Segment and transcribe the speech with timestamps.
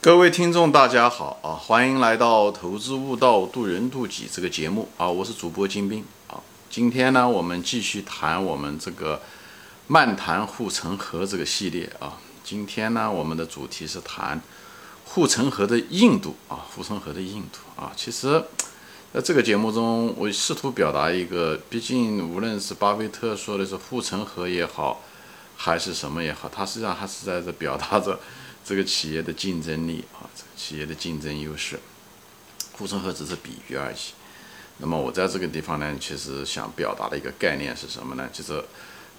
[0.00, 1.58] 各位听众，大家好啊！
[1.58, 5.08] 欢迎来到《投资悟道，渡人渡己》这个节目啊！
[5.08, 6.38] 我是主播金兵啊。
[6.70, 9.20] 今天呢，我们继续谈我们这个
[9.88, 12.16] 漫谈护城河这个系列啊。
[12.44, 14.40] 今天呢，我们的主题是谈
[15.04, 17.90] 护城河的硬度啊，护城河的硬度啊。
[17.96, 18.40] 其实，
[19.12, 25.02] 在这个节目中，我试图表达一个，毕竟无论是巴菲特说的是护城河也好，
[25.56, 28.20] 还是什么也好，他实际上还是在这表达着。
[28.64, 31.78] 这个企业的竞争力啊，这个企业的竞争优势，
[32.72, 33.96] 护城河只是比喻而已。
[34.78, 38.28] 那么我在这个地方呢，其实想表达的一个概念是什么呢？
[38.32, 38.62] 就是，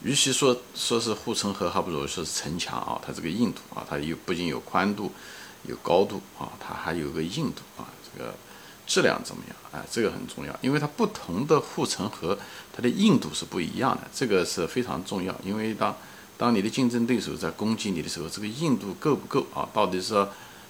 [0.04, 3.02] 与其说说是护城河，还不如说是城墙啊。
[3.05, 5.12] 它这个硬度啊，它有不仅有宽度，
[5.63, 8.34] 有高度啊，它还有个硬度啊，这个
[8.88, 9.55] 质量怎么样？
[9.71, 12.38] 哎，这个很重要，因为它不同的护城河，
[12.74, 15.94] 它的硬度是不一样的，这个是非常重要，因为当
[16.39, 19.67] 当你的竞争对手在攻击你的时候，这个硬度够不够啊？
[19.73, 20.25] 到底是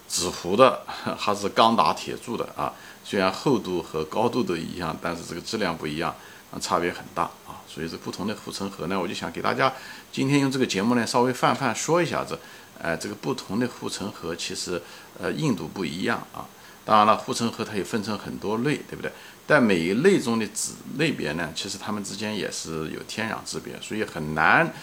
[0.10, 0.82] 纸糊的
[1.16, 2.74] 还是钢打铁铸的啊？
[3.06, 6.10] 虽然厚度和高度都一样，但是这个质量不一样，
[6.52, 7.62] 啊，差别很大啊。
[7.68, 9.72] 所以这不同的护城河呢，我就想给大家
[10.12, 12.40] 今天用这个节目呢，稍微泛泛说一下子，
[12.82, 14.82] 哎，这个不同的护城河其实
[15.20, 16.44] 呃硬度不一样啊。
[16.84, 19.12] 当然了，护城河它也分成很多类，对不对？
[19.46, 24.74] 但每一类中的子类别呢，其实它们之间也是有天壤之别，所以很难。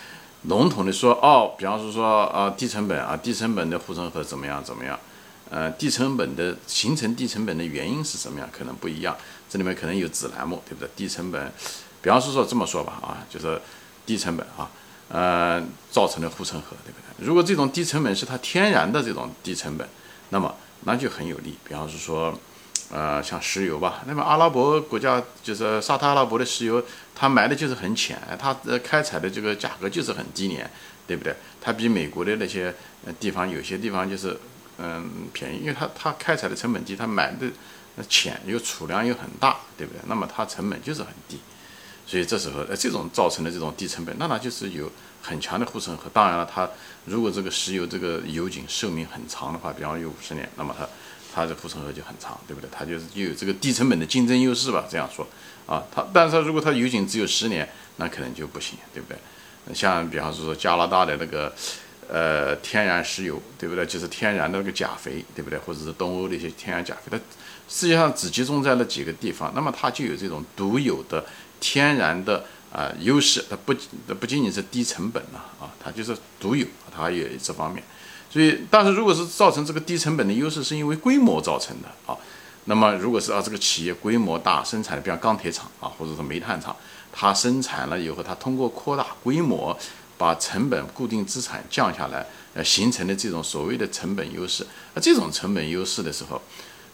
[0.49, 4.99] 笼统的说，哦，比方说说啊，低成本啊，低成本的护城河怎么样怎么样？
[5.51, 8.49] 呃，低成本的形成低成本的原因是什么样？
[8.53, 9.17] 可能不一样，
[9.49, 10.89] 这里面可能有子栏目，对不对？
[10.97, 11.53] 低成本，
[12.01, 13.61] 比方说说这么说吧，啊，就是
[14.05, 14.71] 低成本啊，
[15.09, 17.27] 呃，造成的护城河，对不对？
[17.27, 19.89] 如果这种低成本是它天然的这种低成本，
[20.31, 21.57] 那么那就很有利。
[21.65, 22.33] 比方是说。
[22.89, 26.81] 呃，像石油吧，那么阿拉伯国家就是沙特阿拉伯的石油，
[27.17, 30.71] 它埋的就是很浅，它呃开采的这个价格就是很低廉，
[31.05, 31.35] 对不对？
[31.61, 32.73] 它比美国的那些
[33.19, 34.39] 地方有些地方就是
[34.79, 37.49] 嗯便宜，因为它它开采的成本低，它埋的
[38.09, 40.01] 浅又储量又很大，对不对？
[40.07, 41.41] 那么它成本就是很低，
[42.07, 44.89] 所以这时候呃这种造成的这种低成本，那它就是有
[45.21, 46.09] 很强的护城河。
[46.13, 46.71] 当然了，它
[47.07, 50.87] 如果这个石油这个油井寿命很长的话，比方有五十年，那么它。
[51.37, 52.71] 它的护城河就很长，对不对？
[52.73, 54.87] 它就是又有这个低成本的竞争优势吧？
[54.91, 55.29] 这样说
[55.67, 59.19] 啊，它但是它如果它油井只有十年，那可能就不行，对不对？
[59.75, 61.53] 像比方说加拿大的那个
[62.09, 63.85] 呃天然石油，对不对？
[63.85, 65.59] 就是天然的那个钾肥，对不对？
[65.59, 67.19] 或者是东欧的一些天然钾肥，它
[67.69, 71.23] 实际上只集中在那几个地方，那么它就有这种独有的
[71.61, 73.75] 天然的啊优势，它不
[74.09, 77.85] 它不仅仅是低成本了啊，它就是独有，它也有这方面。
[78.29, 82.17] 所以，但是如果是造成这个低成本的优势，是因为规模造成的啊。
[82.69, 86.75] 那么，如果是啊，这个企业规模大，生产的，比方钢铁厂啊，或者是煤炭厂，
[87.13, 89.79] 它生产了以后，它通过扩大规模，
[90.19, 94.67] 把成本、固定资产降下来，呃，形成的这种所谓的成本优势。
[94.95, 96.43] 那这种成本优势的时候，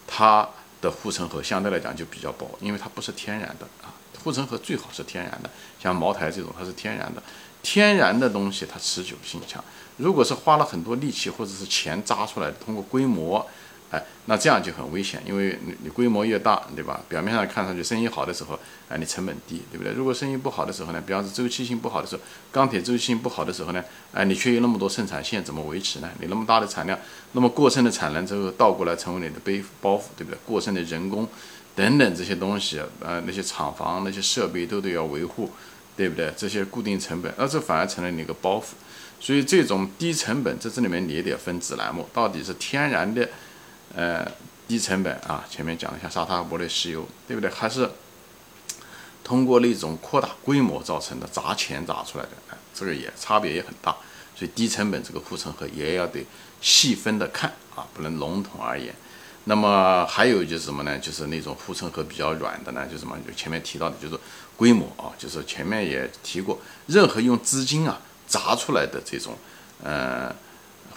[0.05, 0.47] 它
[0.79, 3.89] 的护城河相对来讲就比较薄，因为它不是天然的啊。
[4.23, 5.49] 护城河最好是天然的，
[5.81, 7.23] 像茅台这种，它是天然的。
[7.63, 9.63] 天然的东西它持久性强，
[9.97, 13.43] 如果是花了很多力气或者是钱砸出来，通过规模，
[13.89, 16.99] 哎，那这样就很危险，因为你你规模越大，对吧？
[17.07, 18.59] 表面上看上去生意好的时候，
[18.89, 19.93] 哎，你成本低，对不对？
[19.93, 26.09] 如果生意不好的时候呢，比方说周期性不好的时候，钢铁周期性不好的时候呢，哎，你却有那么多生产线，怎么维持呢？
[26.19, 26.99] 你那么大的产量，
[27.31, 30.37] 那么过剩的产能之后倒过来成为你的背包袱，对不对？
[30.45, 31.27] 过剩的人工
[31.75, 35.49] 等等这些东西，呃，那些厂房那些设备都得要维护。
[35.95, 36.33] 对不对？
[36.35, 38.73] 这些固定成本，那这反而成了你一个包袱。
[39.19, 43.29] 所以这种低成本，在这里面你也得分子栏目，到底是天然的，
[43.95, 44.29] 呃，
[44.67, 47.49] 低成本啊，前面讲了像沙特阿拉伯的石油，对不对？
[47.49, 47.89] 还是
[49.23, 52.31] 通过那种扩大规模造成的砸钱砸出来的？
[52.49, 53.95] 哎，这个也差别也很大。
[54.35, 56.25] 所以低成本这个护城河也要得
[56.59, 58.93] 细分的看啊，不能笼统而言。
[59.45, 60.97] 那么还有就是什么呢？
[60.97, 63.17] 就是那种护城河比较软的呢，就什么？
[63.27, 64.17] 就前面提到的，就是
[64.55, 69.37] 规模啊，就是前面也提过，任何用资金啊砸出来的这种
[69.83, 70.33] 呃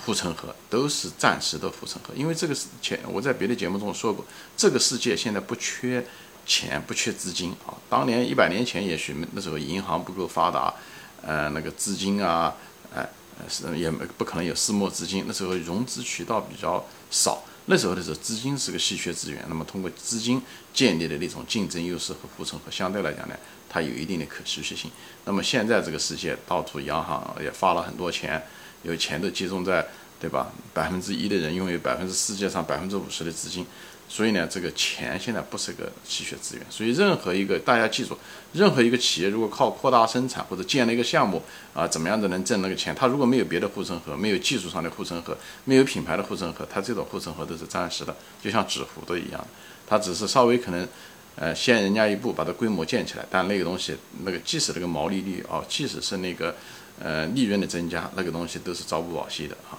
[0.05, 2.15] 护城河，都是暂时的护城河。
[2.15, 4.25] 因为这个是前我在别的节目中说过，
[4.57, 6.07] 这个世界现在不缺
[6.47, 7.75] 钱，不缺资金啊。
[7.91, 10.72] 当年一百年前也许那时候银行不够发达，
[11.21, 12.54] 呃，那个资金啊，
[12.95, 13.09] 哎，
[13.49, 17.42] 是也不可能有私募资金，那时候融资渠道比较少。
[17.68, 20.41] 那时候的时候，资金是个稀缺资源，那么通过资金
[20.72, 23.36] 建立的那种竞争优势和护城河，相对来讲呢，
[23.68, 24.91] 它有一定的可持续性。
[25.24, 28.41] 那么现在这个世界，到处央行也发了很多钱，
[28.84, 29.84] 有钱都集中在
[30.21, 30.53] 对吧？
[30.72, 33.66] 百分之一的人拥有百分之世界上百分之五十的资金。
[34.08, 36.64] 所以呢，这个钱现在不是个稀缺资源。
[36.70, 38.16] 所以任何一个大家记住，
[38.53, 41.42] 任何一个企业如果靠扩大生产或者建了一个项目
[41.74, 42.94] 啊，怎么样子能挣那个钱？
[42.94, 49.47] 他如果没有别的护城河，没有技术上的护城河，没有品牌的护城河，他这种护城河都是暂时的，就像纸糊的一样，
[49.86, 50.88] 它只是稍微可能，
[51.34, 56.54] 呃，先人家一步把它规模建起来，但那个东西，那个即使那个毛利率啊，即使是那个
[57.00, 59.76] 呃利润的增加，那个东西都是朝不保夕的啊。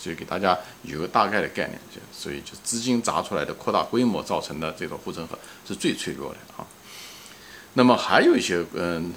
[0.00, 5.38] 所以给大家有个大概的概念，就所以就资金砸出来的扩大规模造成的这种护城河
[5.68, 6.66] 是最脆弱的啊。
[7.74, 9.12] 那么还有一些嗯，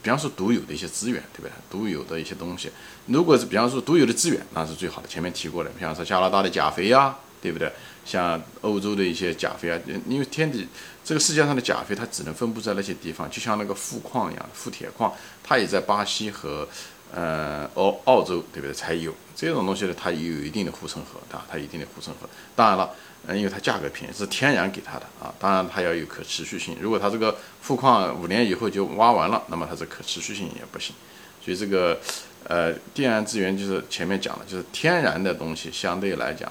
[0.00, 1.50] 比方说独有的一些资源，对不对？
[1.68, 2.70] 独有的一些东西，
[3.06, 5.08] 如果是比方说独有的资源，那是最好的。
[5.08, 7.72] 前面提过的，比方说加拿大的钾肥呀，对不对？
[8.04, 9.78] 像欧洲的一些钾肥啊，
[10.08, 10.66] 因为天地
[11.04, 15.12] 这个世界上的钾肥它只能分布在那些地方，就像那个富矿一样，富铁矿，
[15.42, 16.68] 它也在巴西和。
[17.14, 18.72] 呃，澳澳洲对不对？
[18.72, 22.28] 才有这种东西呢，它也有一定的护城河，啊，它一定的护城河。
[22.54, 22.90] 当然了，
[23.26, 25.32] 嗯，因为它价格便宜，是天然给它的啊。
[25.38, 26.76] 当然，它要有可持续性。
[26.80, 30.94] 如果它这个富矿五年以后就挖完了，那么它这可持续性也不行。
[31.42, 31.98] 所以这个，
[32.44, 36.48] 呃，天然资源就是前面讲的，就是天然的东西相对来讲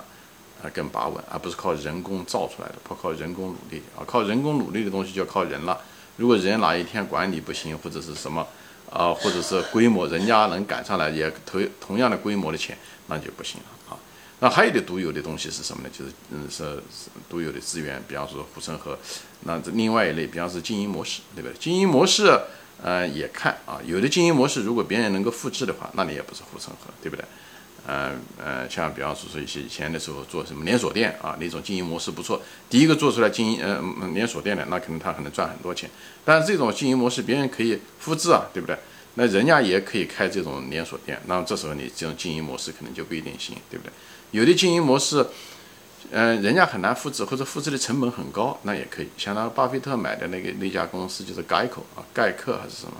[0.63, 4.01] 啊更把稳，而不是靠人工造出来的，不靠人工努力啊。
[4.07, 5.79] 靠人工努力的东西就要靠人了。
[6.15, 8.47] 如果人哪一天管理不行，或者是什么？
[8.91, 13.99] 啊，或者是规模，人家能赶上来也投同样的规模的钱，那就不行了啊。
[14.39, 15.89] 那还有的独有的东西是什么呢？
[15.91, 16.81] 就是嗯，是
[17.29, 18.97] 独有的资源，比方说护城河。
[19.41, 21.57] 那这另外一类，比方是经营模式，对不对？
[21.59, 22.39] 经营模式，
[22.83, 23.81] 呃，也看啊。
[23.85, 27.25] 有的经营模式，如果别人能够复制的话，那你也不是护城河，对不对？
[27.85, 32.41] 嗯呃，像比方说说一些以前的时候做什么连锁店啊，那种经营模式不错。
[32.69, 33.81] 第一个做出来经营呃
[34.13, 35.89] 连锁店的，那可能他可能赚很多钱。
[36.25, 38.77] 但是这种经营模式别人可以复制啊，对不对？
[39.15, 43.91] 那人家也可以开这种连锁店，那么这时候你这种经营模式可能就不一定行，对不对？
[44.31, 45.25] 有的经营模式，
[46.11, 49.07] 嗯，人家很难复制，或者复制的成本很高，那也可以。
[49.17, 52.93] 像那巴菲特买的那个那家公司就是 Geico 啊，盖克还是什么？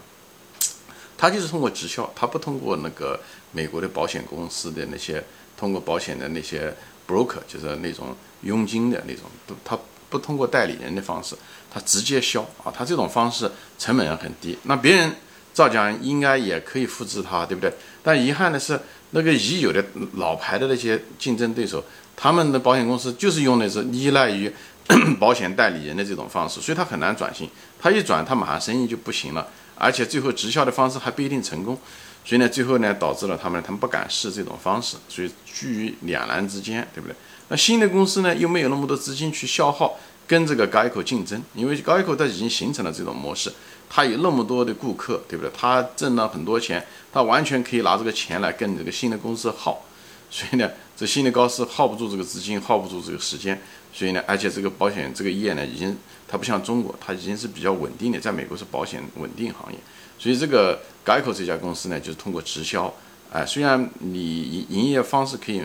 [1.19, 3.19] 他就是通过直销，他不通过那个
[3.52, 5.24] 美国的保险公司的那些
[5.58, 6.74] 通过保险的那些
[7.08, 9.78] broker，就是那种佣金的那种，不，他
[10.10, 11.36] 不通过代理人的方式，
[11.72, 14.58] 他直接销啊，他这种方式成本很低。
[14.64, 15.16] 那别人
[15.54, 17.74] 照讲应该也可以复制它，对不对？
[18.04, 18.80] 但遗憾的是，
[19.12, 19.84] 那个已有的
[20.14, 21.84] 老牌的那些竞争对手，
[22.16, 24.52] 他们的保险公司就是用的是依赖于
[25.20, 27.50] 保险代理人的这种方式，所以他很难转型。
[27.80, 29.48] 他一转，他马上生意就不行了。
[29.76, 31.78] 而且最后直销的方式还不一定成功，
[32.27, 37.15] 所以呢，最后呢导致了他们他们不敢试这种方式，所以居于两难之间，对不对？
[37.47, 39.97] 那新的公司呢又没有那么多资金去消耗
[40.27, 43.50] 跟这个高一口竞争，因为高一口它已经形成了这种模式，
[43.89, 45.50] 它有那么多的顾客，对不对？
[45.57, 49.85] 它挣了很多钱，它完全可以拿这个钱来跟这个新的公司耗，
[50.29, 53.57] 所以呢，这新的公司耗不住这个资金，耗不住这个时间，
[53.94, 55.95] 所以呢，而且这个保险这个业呢已经。
[56.29, 59.79] 它不像中国，它已经是比较稳定的，在美国是保险稳定行业，
[60.19, 60.77] 所以这个
[61.07, 62.94] 改口这家公司呢，就是通过直销，
[63.31, 65.63] 哎，虽然你营营业方式可以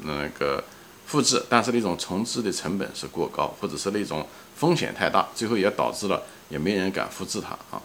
[0.00, 0.62] 那个
[1.06, 7.80] 复制，但是那种重置的成本是过高，或者是那种风险太大，最后也导致了也没人敢复制它啊。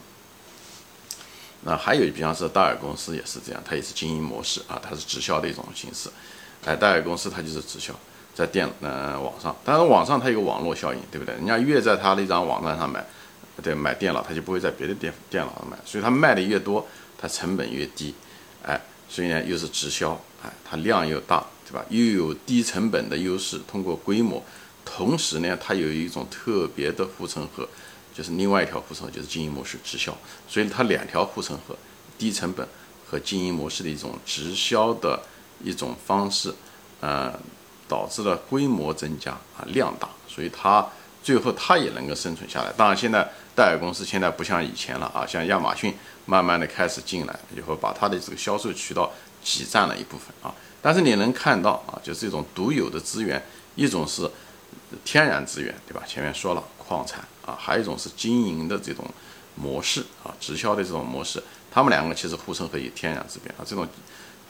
[1.63, 6.09] 那还有，比方说戴尔公司也是这样，它也是经营模式啊，它是直销的一种形式，
[6.65, 7.93] 哎，戴尔公司它就是直销。
[8.35, 11.35] 在电呃网上，但是网上它有个网络效应，对不对？
[11.35, 13.05] 人家越在他那张网站上买，
[13.61, 16.85] 对买电脑，他就不会在别的电电脑上买，所以他卖的越多，
[17.17, 18.13] 它成本越低，
[18.63, 20.11] 哎，所以呢又是直销，
[20.43, 21.83] 哎，它量又大，对吧？
[21.89, 24.43] 又有低成本的优势，通过规模，
[24.85, 27.67] 同时呢它有一种特别的护城河，
[28.13, 30.15] 就是另外一条护城河就是经营模式直销，
[30.47, 31.77] 所以它两条护城河，
[32.17, 32.67] 低成本
[33.05, 35.21] 和经营模式的一种直销的
[35.63, 36.53] 一种方式，
[36.99, 37.33] 呃。
[37.89, 40.87] 导致了规模增加啊，量大，所以它
[41.29, 42.73] 最后它也能够生存下来。
[42.75, 45.93] 当然，现在戴尔公司现在不像以前了啊，像亚马逊
[46.25, 49.11] 慢慢的开始进来以后，把它的这个销售渠道
[49.43, 50.51] 挤占了一部分啊。
[50.81, 53.39] 但是你能看到啊，就是这种独有的资源，
[53.75, 54.27] 一种是
[55.05, 56.01] 天然资源，对吧？
[56.07, 59.05] 前面说了矿产啊，还有一种是经营的这种
[59.53, 63.61] 模式啊，直销的这种模式，他们两个其实护城河有天然资源啊。
[63.63, 63.87] 这种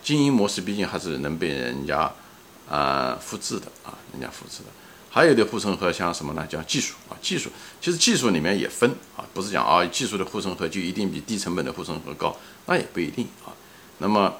[0.02, 2.10] 经营模式毕竟还是能被人家。
[2.70, 4.70] 啊，复制的啊，人家复制的，
[5.12, 6.46] 还有的护城河像什么呢？
[6.48, 7.50] 叫技术啊，技术
[7.82, 12.38] 其实技术里面也分啊，不是讲啊，技术的护城河就一定比低成本的护城河高，
[12.68, 13.50] 那也不一定啊。
[13.98, 14.32] 那么，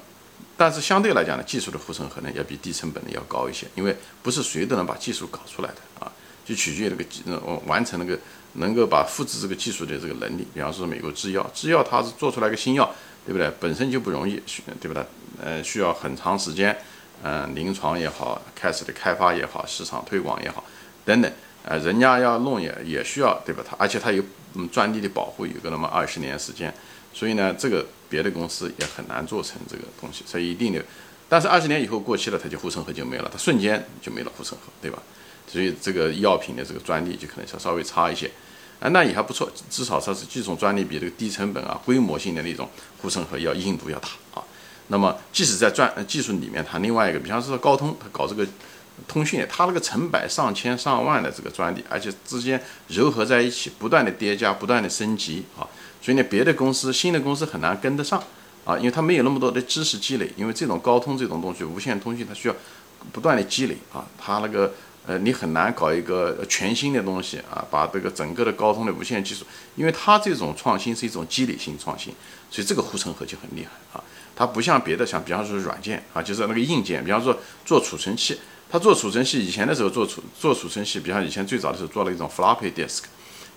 [0.56, 6.12] 但是相对来讲呢，技术的护城河呢要比低成本的要高一些，因为不是谁都能把技术搞出来的啊，
[6.44, 7.22] 就取决于那个技
[7.66, 8.16] 完成那个
[8.54, 10.46] 能够把复制这个技术的这个能力。
[10.54, 12.88] 比方说美国制药，制药它是做出来个新药，
[13.26, 13.50] 对不对？
[13.58, 14.40] 本身就不容易，
[14.80, 15.04] 对不对？
[15.42, 16.76] 呃，需要很长时间。
[17.22, 20.64] 嗯，临床也好，开始的开发也好，市场推广也好，
[21.04, 21.30] 等等，
[21.64, 23.62] 呃，人家要弄也也需要，对吧？
[23.68, 24.22] 他而且他有
[24.54, 26.72] 嗯专利的保护，有个那么二十年时间，
[27.12, 30.82] 所以呢，这个别的公司也很难做成这个东西，所以一定的。
[31.28, 35.00] 但是二十年以后过期了，它就护城河就没了，它瞬间就没了护城河，对吧？
[35.46, 38.30] 所以这个药品的这个专利就可能稍稍微差一些，
[38.80, 42.68] 啊，那也还不错，至少它是这种专利比这个低成本啊、规模性的那种
[43.02, 44.42] 护城河要硬度要大啊。
[44.92, 48.44] 那么，即使在专技术里面，它另外一个，比方说高通，它搞这个
[49.06, 55.62] 通讯，它那个成百上千上万的这个专利，而且之间糅合在一起，不断的叠加，不断的升级啊，
[56.02, 58.20] 所以呢，别的公司、新的公司很难跟得上
[58.64, 62.54] 啊，因为它没有那么多的知识积累，因为这种高通这种东西，无线通讯它需要
[63.12, 64.74] 不断的积累啊，它那个
[65.06, 69.44] 呃，你很难搞一个全新的东西啊，把这个整个的高通的无线技术，
[69.76, 72.12] 因为它这种创新是一种积累性创新，
[72.50, 74.02] 所以这个护城河就很厉害啊。
[74.40, 83.02] 它不像别的，像比方说软件啊，就是那个硬件，比方说做储存器，它做储存器以前的时候做储做储存器，比方以前最早的时候做了一种 floppy disk，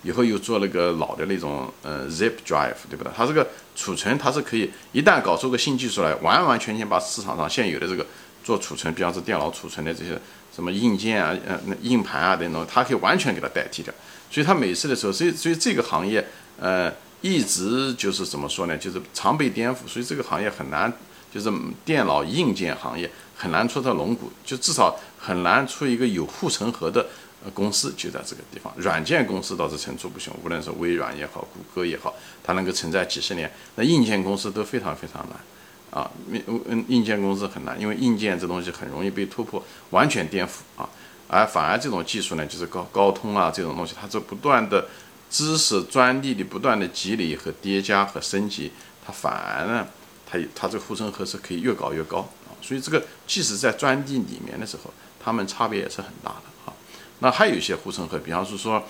[0.02, 3.10] 以后又做了个老的那种呃 zip drive，对不对？
[3.16, 3.48] 它这个
[3.78, 8.06] 储存它是可以一旦搞出个新技术来，完完全全把市场上现有的这个
[8.44, 10.20] 做储存，比方说电脑储存的这些
[10.54, 13.94] 什么硬件啊、呃硬盘啊等等，它可以完全给它代替掉。
[14.30, 16.28] 所以它每次的时候，所以所以这个行业
[16.60, 16.94] 呃。
[17.24, 18.78] 一直就是怎么说呢？
[18.78, 20.92] 就是常被颠覆，所以这个行业很难，
[21.34, 21.50] 就是
[21.86, 27.08] 电脑硬件行业很难出到龙骨，就至少很难出一个有护城河的
[27.46, 28.74] 呃公司，就在这个地方。
[28.76, 32.14] 软件公司倒是层出不穷，无论是微软也好，谷歌也好，
[32.44, 33.50] 它能够存在几十年。
[33.76, 40.90] 那硬件公司都非常非常难啊，硬硬件公司很难，因为硬件这东西很容易被突破，完全颠覆啊。
[41.30, 44.86] 而反而这种技术呢，就是高高通啊这种东西，它是不断的。
[45.34, 48.72] 知识专利的不断的积累和叠加和升级，
[49.04, 49.88] 它反而呢，
[50.30, 52.54] 它它这个护城河是可以越搞越高啊。
[52.62, 56.74] 所以这个即使在专利里面的时候，它们差别也是很大的啊。
[57.18, 58.84] 那还有一些护城河，比方是说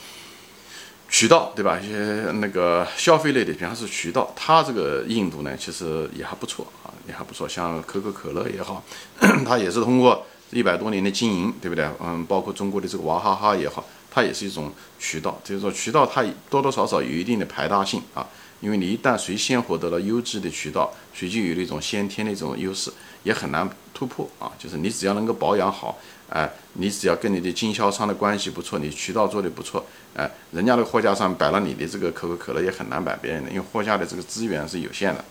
[1.08, 1.80] 渠道，对吧？
[1.80, 1.96] 一些
[2.34, 7.48] 那个消费类的，比方是渠道，它这个硬度呢，其实也还不错啊，也还不错。
[7.48, 8.84] 像可口可乐也好，
[9.48, 11.88] 它也是通过一百多年的经营，对不对？
[12.02, 13.86] 嗯，包括中国的这个娃哈哈也好。
[14.14, 18.28] 它也是一种渠道，就是说渠道它多多少少有一定的排他性啊，
[18.62, 22.92] 因为你一旦谁先获得了优质的渠道，谁就有那种先天的一种优势，
[23.24, 24.52] 也很难突破啊。
[24.60, 25.98] 就是你只要能够保养好，
[26.30, 29.84] 哎，你只要跟你的经销商的关系不错，你渠道做的不错，
[30.16, 35.26] 哎，人家的货架上摆了你的这个可口可乐也很难摆别人的，因为货架的这个资源是有限的。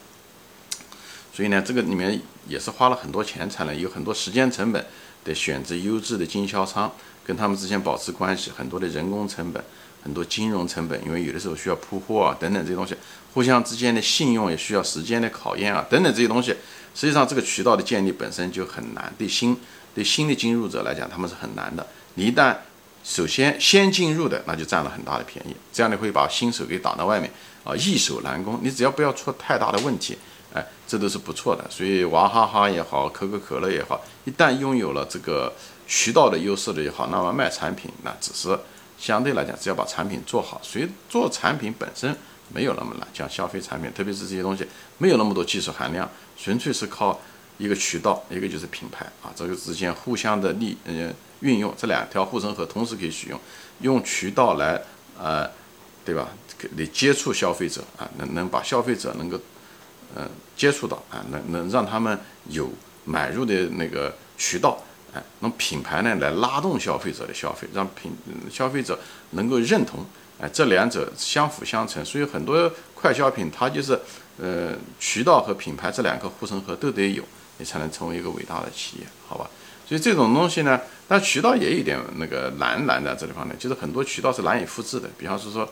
[1.33, 4.85] 所以呢，这个里面也是花了很多钱才能有很多时间成本
[5.25, 6.93] 的选择优质的经销商。
[7.25, 9.63] 跟他们之间保持关系，很多的人工成本，
[10.03, 12.97] 很多金融成本，因为有的时候需要铺货啊，等等这些东西，
[13.33, 16.51] 互相之间的信用也需要时间的考验啊，等等这些东西，
[16.95, 19.57] 实际上这个渠道的建立本身就很难，对新
[19.95, 21.87] 对新的进入者来讲，他们是很难的。
[22.15, 22.57] 你一旦
[23.05, 27.31] 首先先进入的，那就占了很大的便宜，这样你会把新手给挡到外面
[27.63, 28.59] 啊，易守难攻。
[28.63, 30.19] 你只要不要出太大的问题，
[30.53, 31.65] 哎，这都是不错的。
[31.71, 35.53] 所以娃哈哈也好，可口可乐也好，一旦拥有了这个。
[35.87, 38.59] 渠道的优势的也好，那么卖产品那只是
[38.99, 42.17] 相对来讲，只要把产品做好，所以做产品本身
[42.55, 43.09] 没有那么难。
[43.13, 44.67] 像消费产品，特别是这些东西
[44.99, 47.21] 没有那么多技术含量，纯粹是靠
[47.59, 53.39] 一个渠道，一个就是品牌啊，这个之间互相的利呃运用，这两条护城河同时可以使用，
[53.81, 54.81] 用渠道来
[55.19, 55.51] 呃
[56.05, 56.29] 对吧？
[56.77, 59.37] 你接触消费者啊，能能把消费者能够
[60.17, 62.17] 嗯接触到啊，能能让他们
[62.49, 62.71] 有
[63.05, 64.81] 买入的那个渠道。
[65.15, 68.13] 哎，那品牌呢来拉动消费者的消费，让品
[68.51, 68.99] 消费者
[69.31, 70.05] 能够认同，
[70.41, 72.05] 哎，这两者相辅相成。
[72.05, 73.99] 所以很多快消品它就是，
[74.39, 77.23] 呃，渠道和品牌这两个护城河都得有，
[77.59, 79.51] 你才能成为一个伟大的企业，好吧？
[79.87, 85.11] 所以这种东西呢，但渠道也有点那个难难在这地方呢，就是很多渠道是难以复制的。
[85.19, 85.69] 比方说说，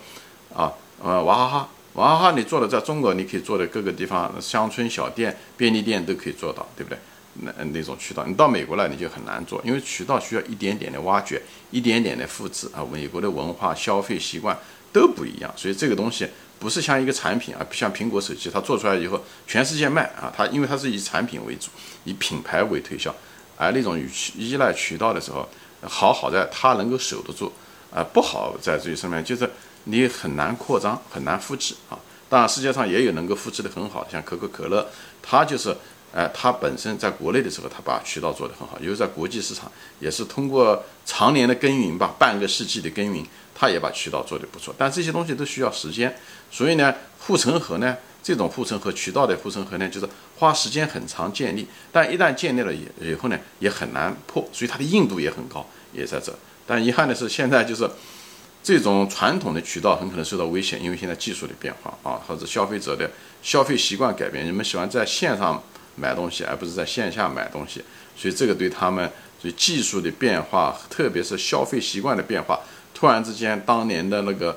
[0.54, 0.70] 啊，
[1.02, 6.98] 呃，娃哈哈，娃哈哈你做的在中国你可以做的各个地方乡村小店、便利店都可以做到，对不对？
[7.42, 12.84] 那那种渠道，你到美国来你就很难做，因为渠道需要一点点的挖掘，一点点的复制啊。
[12.90, 14.56] 美国的文化、消费习惯
[14.92, 16.28] 都不一样，所以这个东西
[16.58, 21.68] 不是像一个产品啊，像苹果手机，它做出来以后全世界卖啊，它因为它是以产品为主，
[22.04, 23.14] 以品牌为推销，
[23.56, 25.48] 而那种与依赖渠道的时候，
[25.82, 27.50] 好好在它能够守得住
[27.90, 29.48] 啊，不好在这上面就是
[29.84, 31.98] 你很难扩张，很难复制啊。
[32.28, 34.86] 当然世界上也有能够复制的很好，像可口可乐，
[35.22, 35.74] 它就是。
[36.12, 43.24] 哎，它本身在国内的时候，它把渠道做得很好，因为在国际市场也是通过常年的耕耘吧，半个世纪的耕耘，
[43.54, 44.74] 它也把渠道做得不错。
[44.76, 46.16] 但这些东西都需要时间，
[46.50, 56.34] 所以呢，护城河呢，这种护城河渠道的护城河呢，就是花时间很长建立，但一旦建立了以以后呢，也很难破，所以它的硬度也很高，也在这。
[56.66, 57.88] 但遗憾的是，现在就是
[58.62, 63.10] 这种传统的渠道很可能受到危险，因为现在技术的变化啊，或者消费者的
[63.42, 65.62] 消费习惯改变，人们喜欢在线上
[66.00, 67.84] 买东西，而不是在线下买东西，
[68.16, 72.60] 所以这个对他们，所以技术的变化，特别是消费习惯的变化，
[72.94, 74.56] 突然之间，当年的那个。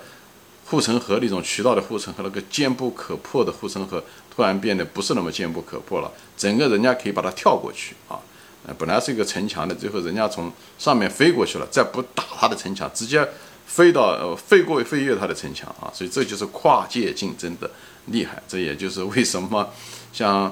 [0.66, 4.02] 护城河那种渠道的护城河，那个坚不可破的护城河，
[4.34, 6.10] 突然变得不是那么坚不可破了。
[6.38, 8.18] 整个人家可以把它跳过去啊，
[8.66, 13.28] 呃，本来是一个城墙的，最后人家从上面飞过去了，再不打他的城墙，直接
[13.68, 15.92] 飞到呃飞过飞越他的城墙啊。
[15.94, 17.70] 所以这就是跨界竞争的
[18.06, 18.42] 厉害。
[18.48, 19.70] 这也就是为什么
[20.14, 20.52] 像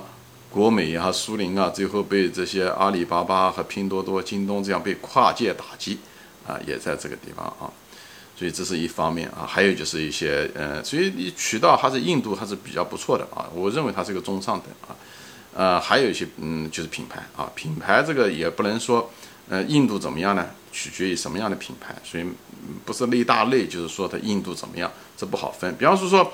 [0.52, 5.98] 国美啊、苏宁啊，最后被这些阿里巴巴和拼多多、京东这样被跨界打击
[6.46, 7.72] 啊，也在这个地方啊。
[8.36, 14.98] 所以这是一方面啊，还有就是一些呃，所以你渠道还是印度还是比较不错的啊，我认为它是个中上等啊，
[15.54, 19.10] 呃，还有一些嗯，就是品牌啊，品牌这个也不能说
[19.48, 22.26] 呃印度怎么样呢，取决于什么样的品牌，所以
[22.84, 25.76] 不是类大类，就是说它印度怎么样，这不好分。
[25.78, 26.34] 比方说说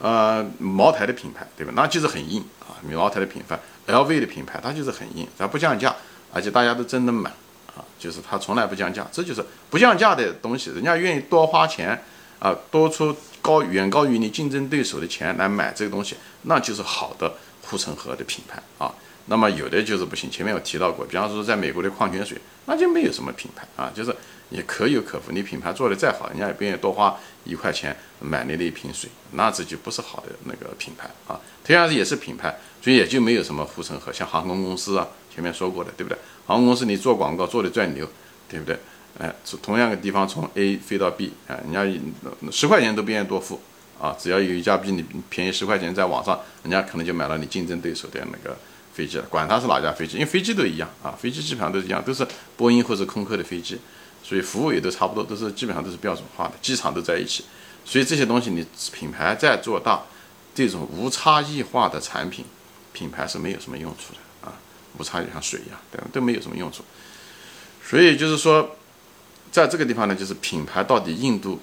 [0.00, 5.94] 呃茅台的品牌对吧，那就是很硬啊，茅台的品牌，LV 的品牌它就是很硬，它不降价，
[6.32, 7.30] 而且大家都真的买。
[7.76, 12.02] 啊，就是它从来不降价，这就是不降价的东西，人家愿意多花钱
[12.38, 17.34] 啊，多出高远高于你竞争对手的钱来买这个东西，那就是好的
[17.66, 18.90] 护城河的品牌啊。
[19.26, 24.14] 那么有的就是不行，前面有提到过，比方说在美国的矿泉水，那就没有什么品牌啊，就是
[24.50, 31.40] 也可有可无，你品牌做的再好，人家也不愿意多花一块钱买你的一瓶水，那这就不是好的那个品牌啊。
[31.64, 35.06] 同样是也是品牌，所以也就没有什么护城河，像航空公司啊。
[35.34, 36.16] 前面说过的，对不对？
[36.46, 38.08] 航空公司你做广告做的再牛，
[38.48, 38.78] 对不对？
[39.18, 41.84] 哎，从同样的地方从 A 飞到 B，啊，人家
[42.50, 43.60] 十块钱都不愿意多付
[44.00, 48.56] 啊，只要有一家比你便宜十块钱，在网上，人家可能就买了你竞争对手的那个
[48.96, 52.26] 飞机，管他是哪家飞机，因为飞机都一样啊，飞机基本上都是一样，都是
[52.56, 53.78] 波音或者空客的飞机，
[54.22, 57.44] 所以服务也都差不多，都是基本上都是标准化的，机场都在一起，
[57.84, 60.02] 所以这些东西你品牌再做大，
[60.54, 62.46] 这种无差异化的产品，
[62.94, 64.54] 品牌是没有什么用处的啊。
[64.98, 66.00] 无差异像水一样，对？
[66.10, 66.82] 都没有什么用处。
[67.84, 68.76] 所以就是说，
[69.52, 71.60] 在这个地方呢，就是品牌到底硬度，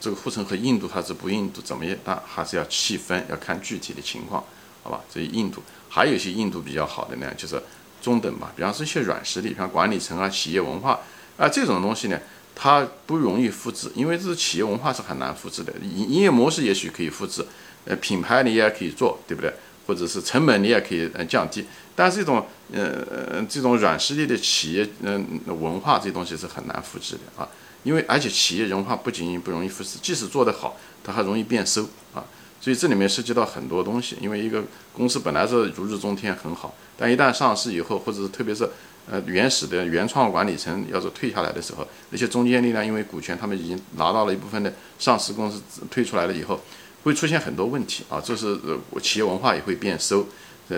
[0.00, 1.98] 这个护城河硬度还是不硬度怎么样？
[2.04, 4.44] 那还是要细分，要看具体的情况，
[4.84, 5.00] 好吧？
[5.12, 7.62] 这些硬度，还有一些硬度比较好的呢，就是
[8.00, 8.52] 中等吧。
[8.56, 11.00] 比方说一些软实力，像管理层啊、企业文化
[11.36, 12.18] 啊这种东西呢，
[12.54, 15.72] 它不容易复制，因为这是企业文化是很难复制的。
[15.82, 17.44] 营营业模式也许可以复制，
[17.84, 19.52] 呃，品牌你也可以做，对不对？
[19.86, 21.64] 或者是成本你也可以呃降低，
[21.96, 27.48] 但是这种呃这种软实力的企业嗯文化这东西是很难复制的啊，
[27.84, 32.22] 因为而且企业文化不仅仅不容易复制，即使做得好，它还容易变馊啊，
[32.60, 34.16] 所以这里面涉及到很多东西。
[34.20, 38.68] 因为一个公司本来是如日中天很好，但一旦上市以后，或者是特别是
[39.10, 46.60] 呃原始的原创管理层要是退下来的时候，那些中间力量因为股权他们已经拿到了一部分的上市公司退出来了以后。
[47.04, 50.26] 会出现很多问题啊，这是呃企业文化也会变馊，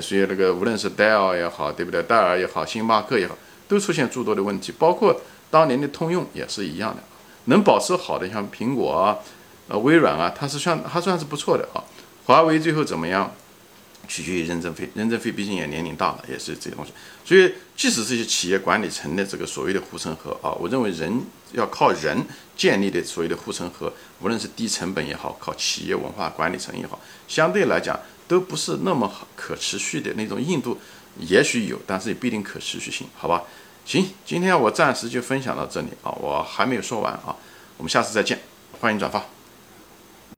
[0.00, 2.02] 所以那个无论是戴尔也好，对不对？
[2.02, 5.18] 戴尔也好，星巴克也好，都出现诸多的问题，包括
[5.50, 7.02] 当年的通用也是一样的。
[7.46, 9.16] 能保持好的像苹果啊、
[9.70, 11.80] 呃微软啊，它是算它算是不错的啊。
[12.26, 13.32] 华为最后怎么样？
[14.08, 16.90] 取决于任正非，任正非毕竟也年龄大了，也是这些东西。
[17.24, 22.20] 所以，即使这些企业管理层的这个所谓的护城河啊，我认为人要靠人
[22.56, 30.76] 建立的所谓的护城河，无论是低成本也好，靠企业文化管理层也好，相对来讲都不是那么可持续的那种硬度，
[31.20, 33.44] 也许有，但是也不一定可持续性，好吧？
[33.84, 37.36] 行，今天我暂时就分享到这里啊，我还没有说完啊，
[37.76, 38.40] 我们下次再见，
[38.80, 39.39] 欢迎转发。